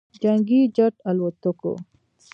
[0.21, 1.73] جنګي جت الوتکو